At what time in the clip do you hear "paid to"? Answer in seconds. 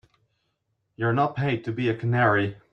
1.35-1.71